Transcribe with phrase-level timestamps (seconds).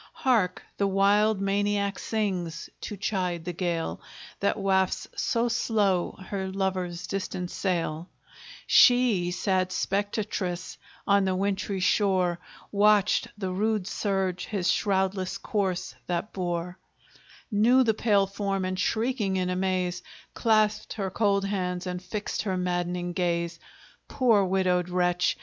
[0.13, 0.63] Hark!
[0.77, 4.01] the wild maniac sings, to chide the gale
[4.39, 8.09] That wafts so slow her lover's distant sail;
[8.65, 12.39] She, sad spectatress, on the wintry shore,
[12.71, 16.79] Watched the rude surge his shroudless corse that bore,
[17.51, 20.01] Knew the pale form, and shrieking in amaze,
[20.33, 23.59] Clasped her cold hands, and fixed her maddening gaze;
[24.07, 25.37] Poor widowed wretch!